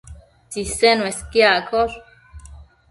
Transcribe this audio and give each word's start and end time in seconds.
Tsisen 0.49 0.97
uesquiaccosh 1.05 1.97